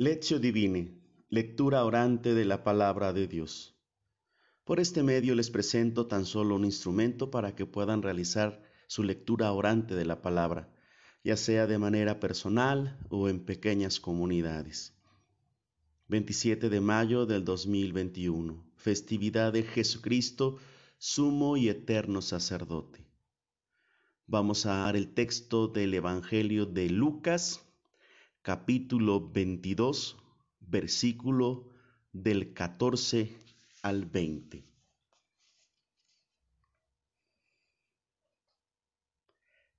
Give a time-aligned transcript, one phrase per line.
[0.00, 0.96] Lectio Divine,
[1.28, 3.74] lectura orante de la palabra de Dios.
[4.62, 9.50] Por este medio les presento tan solo un instrumento para que puedan realizar su lectura
[9.50, 10.72] orante de la palabra,
[11.24, 14.94] ya sea de manera personal o en pequeñas comunidades.
[16.06, 20.58] 27 de mayo del 2021, festividad de Jesucristo,
[20.98, 23.04] sumo y eterno sacerdote.
[24.28, 27.67] Vamos a dar el texto del Evangelio de Lucas,
[28.42, 30.16] capítulo 22,
[30.60, 31.68] versículo
[32.12, 33.36] del 14
[33.82, 34.64] al 20.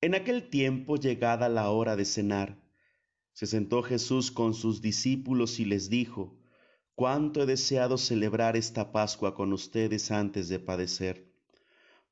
[0.00, 2.62] En aquel tiempo, llegada la hora de cenar,
[3.32, 6.38] se sentó Jesús con sus discípulos y les dijo,
[6.94, 11.35] cuánto he deseado celebrar esta Pascua con ustedes antes de padecer,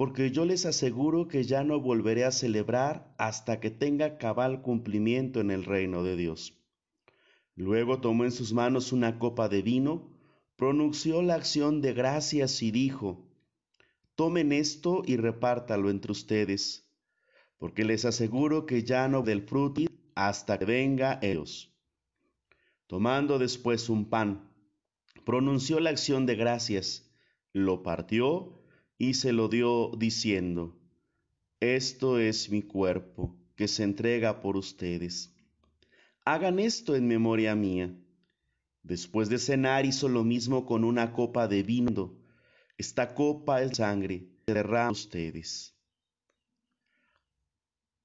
[0.00, 5.42] porque yo les aseguro que ya no volveré a celebrar hasta que tenga cabal cumplimiento
[5.42, 6.58] en el reino de Dios.
[7.54, 10.10] Luego tomó en sus manos una copa de vino,
[10.56, 13.28] pronunció la acción de gracias y dijo,
[14.14, 16.90] Tomen esto y repártalo entre ustedes,
[17.58, 19.82] porque les aseguro que ya no del fruto
[20.14, 21.76] hasta que venga ellos.
[22.86, 24.50] Tomando después un pan,
[25.26, 27.12] pronunció la acción de gracias,
[27.52, 28.59] lo partió
[29.00, 30.78] y se lo dio diciendo,
[31.58, 35.34] Esto es mi cuerpo que se entrega por ustedes
[36.24, 37.92] Hagan esto en memoria mía.
[38.82, 42.14] Después de cenar hizo lo mismo con una copa de vino.
[42.78, 45.74] Esta copa es sangre derrama ustedes.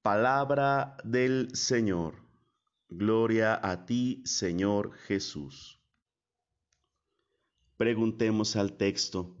[0.02, 2.14] Palabra del Señor.
[2.88, 5.80] Gloria a ti, Señor Jesús.
[7.76, 9.36] Preguntemos al texto.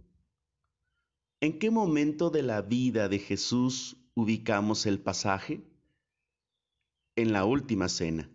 [1.38, 5.60] ¿En qué momento de la vida de Jesús ubicamos el pasaje?
[7.14, 8.30] En la última cena.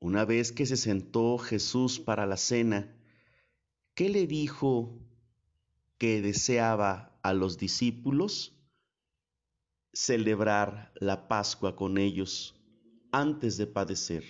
[0.00, 2.96] Una vez que se sentó Jesús para la cena,
[3.94, 4.98] ¿qué le dijo
[5.98, 8.56] que deseaba a los discípulos?
[9.92, 12.58] Celebrar la Pascua con ellos
[13.12, 14.24] antes de padecer.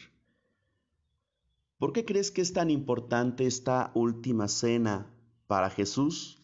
[1.79, 5.15] ¿Por qué crees que es tan importante esta última cena
[5.47, 6.44] para Jesús?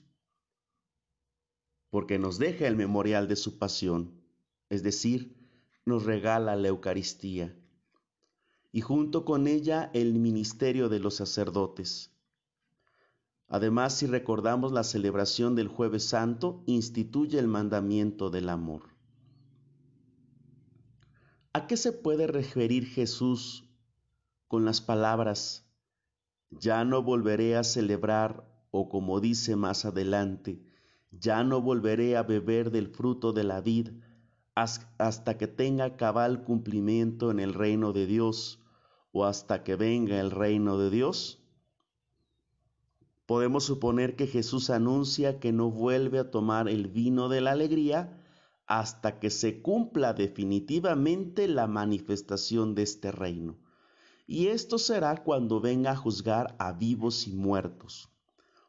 [1.90, 4.12] Porque nos deja el memorial de su pasión,
[4.68, 5.36] es decir,
[5.84, 7.56] nos regala la Eucaristía
[8.72, 12.12] y junto con ella el ministerio de los sacerdotes.
[13.48, 18.94] Además, si recordamos la celebración del jueves santo, instituye el mandamiento del amor.
[21.52, 23.68] ¿A qué se puede referir Jesús
[24.50, 25.64] con las palabras,
[26.50, 30.60] ya no volveré a celebrar o como dice más adelante,
[31.10, 33.90] ya no volveré a beber del fruto de la vid
[34.54, 38.60] hasta que tenga cabal cumplimiento en el reino de Dios
[39.12, 41.42] o hasta que venga el reino de Dios?
[43.26, 48.20] Podemos suponer que Jesús anuncia que no vuelve a tomar el vino de la alegría
[48.66, 53.58] hasta que se cumpla definitivamente la manifestación de este reino.
[54.26, 58.08] Y esto será cuando venga a juzgar a vivos y muertos.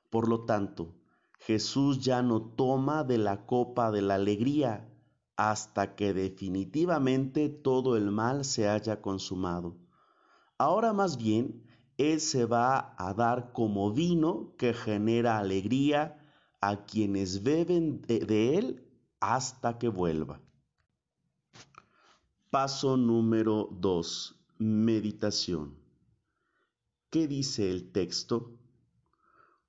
[0.10, 0.96] Por lo tanto,
[1.42, 4.88] Jesús ya no toma de la copa de la alegría
[5.36, 9.76] hasta que definitivamente todo el mal se haya consumado.
[10.60, 11.64] Ahora más bien,
[11.98, 16.24] Él se va a dar como vino que genera alegría
[16.62, 18.88] a quienes beben de, Él
[19.20, 20.40] hasta que vuelva.
[22.52, 24.36] Paso número 2.
[24.60, 25.76] Meditación.
[27.10, 28.61] ¿Qué dice el texto?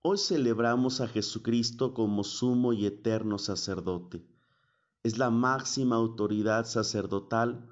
[0.04, 4.26] Hoy celebramos a Jesucristo como sumo y eterno sacerdote.
[5.04, 7.68] Es la máxima autoridad sacerdotal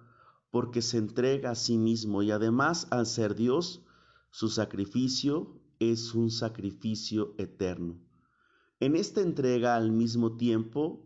[0.52, 3.84] porque se entrega a sí mismo y además al ser Dios,
[4.30, 8.00] su sacrificio es un sacrificio eterno.
[8.78, 11.04] En esta entrega al mismo tiempo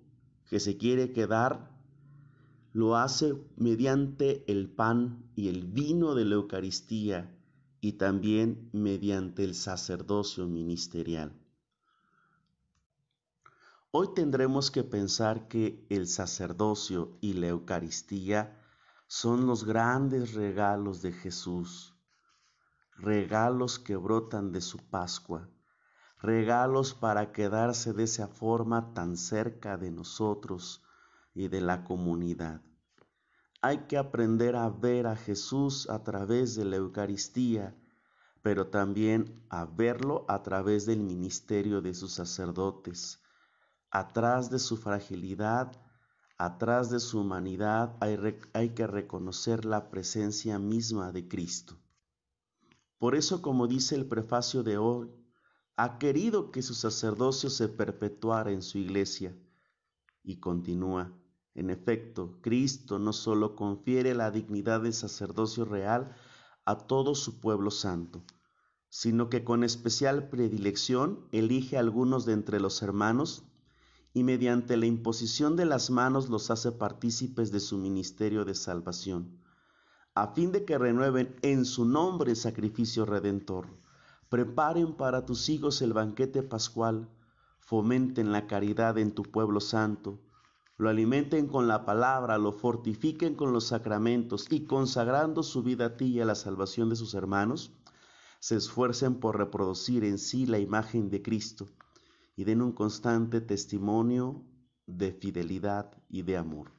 [0.50, 1.74] que se quiere quedar,
[2.74, 7.33] lo hace mediante el pan y el vino de la Eucaristía
[7.84, 11.38] y también mediante el sacerdocio ministerial.
[13.90, 18.58] Hoy tendremos que pensar que el sacerdocio y la Eucaristía
[19.06, 21.94] son los grandes regalos de Jesús,
[22.96, 25.50] regalos que brotan de su Pascua,
[26.22, 30.82] regalos para quedarse de esa forma tan cerca de nosotros
[31.34, 32.62] y de la comunidad.
[33.64, 37.74] Hay que aprender a ver a Jesús a través de la Eucaristía,
[38.42, 43.22] pero también a verlo a través del ministerio de sus sacerdotes,
[43.90, 45.72] atrás de su fragilidad
[46.36, 51.76] Atrás de su humanidad hay, que reconocer la presencia misma de Cristo.
[52.98, 55.10] Por eso, como dice el prefacio de hoy,
[55.76, 59.36] ha querido que su sacerdocio se perpetuara en su iglesia.
[60.24, 61.12] Y continúa,
[61.54, 66.16] en efecto, Cristo no solo confiere la dignidad de sacerdocio real
[66.64, 68.22] a todo su pueblo santo,
[68.88, 73.44] sino que con especial predilección elige a algunos de entre los hermanos
[74.12, 79.40] y mediante la imposición de las manos los hace partícipes de su ministerio de salvación,
[80.14, 83.66] a fin de que renueven en su nombre el sacrificio redentor,
[84.28, 87.08] preparen para tus hijos el banquete pascual,
[87.60, 90.20] fomenten la caridad en tu pueblo santo,
[90.76, 95.96] lo alimenten con la palabra, lo fortifiquen con los sacramentos y consagrando su vida a
[95.96, 97.72] ti y a la salvación de sus hermanos,
[98.40, 101.68] se esfuercen por reproducir en sí la imagen de Cristo
[102.36, 104.44] y den un constante testimonio
[104.86, 106.72] de fidelidad y de amor.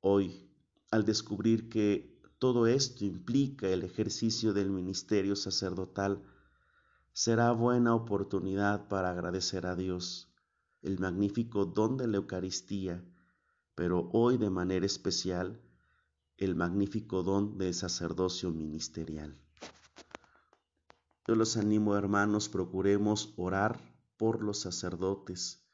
[0.00, 0.50] Hoy,
[0.90, 6.22] al descubrir que todo esto implica el ejercicio del ministerio sacerdotal,
[7.12, 10.32] será buena oportunidad para agradecer a Dios
[10.82, 13.04] el magnífico don de la Eucaristía,
[13.74, 15.60] pero hoy de manera especial
[16.36, 19.38] el magnífico don del sacerdocio ministerial.
[21.26, 23.80] Yo los animo, hermanos, procuremos orar
[24.16, 25.66] por los sacerdotes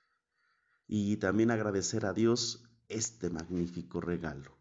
[0.87, 4.57] y también agradecer a Dios este magnífico regalo.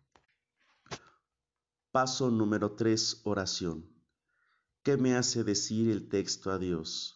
[1.91, 3.85] Paso número 3, oración.
[4.83, 7.15] ¿Qué me hace decir el texto a Dios?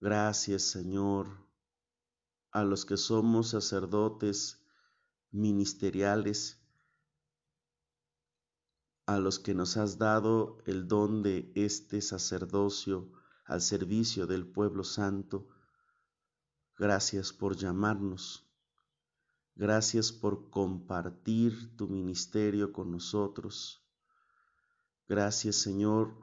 [0.00, 1.43] Gracias, Señor,
[2.54, 4.64] a los que somos sacerdotes
[5.32, 6.64] ministeriales
[9.06, 13.10] a los que nos has dado el don de este sacerdocio
[13.44, 15.48] al servicio del pueblo santo.
[16.78, 18.48] Gracias por llamarnos.
[19.56, 23.84] Gracias por compartir tu ministerio con nosotros.
[25.08, 26.14] Gracias Señor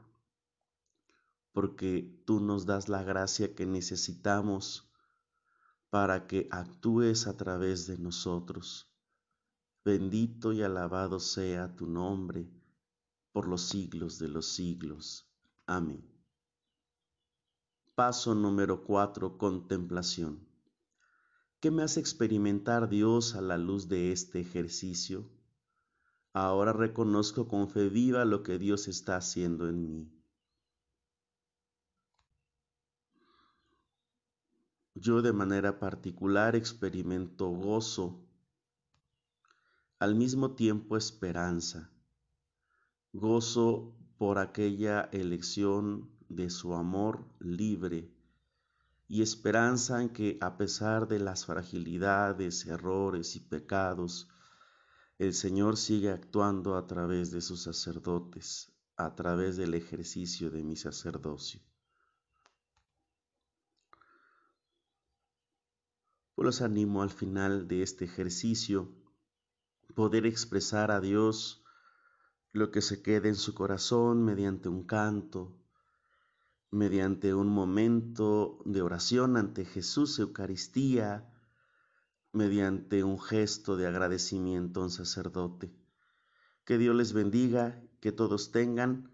[1.51, 4.90] porque tú nos das la gracia que necesitamos
[5.91, 8.89] para que actúes a través de nosotros.
[9.83, 12.49] Bendito y alabado sea tu nombre
[13.33, 15.29] por los siglos de los siglos.
[15.65, 16.01] Amén.
[17.93, 19.37] Paso número 4.
[19.37, 20.47] Contemplación.
[21.59, 25.29] ¿Qué me hace experimentar Dios a la luz de este ejercicio?
[26.31, 30.20] Ahora reconozco con fe viva lo que Dios está haciendo en mí.
[35.03, 38.23] Yo de manera particular experimento gozo,
[39.97, 41.89] al mismo tiempo esperanza
[43.11, 48.13] gozo por aquella elección de su amor libre
[49.07, 54.27] y esperanza en que a pesar de las fragilidades, errores y pecados,
[55.17, 60.75] el Señor sigue actuando a través de sus sacerdotes, a través del ejercicio de mi
[60.75, 61.59] sacerdocio.
[66.41, 68.89] Los animo al final de este ejercicio
[69.93, 71.63] poder expresar a Dios
[72.51, 75.55] lo que se quede en su corazón mediante un canto,
[76.71, 81.31] mediante un momento de oración ante Jesús, Eucaristía,
[82.33, 85.71] mediante un gesto de agradecimiento a un sacerdote.
[86.65, 89.11] Que Dios les bendiga, que todos tengan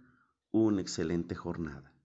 [0.52, 1.97] una excelente jornada.